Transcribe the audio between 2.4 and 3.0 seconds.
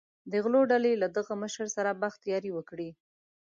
وکړي.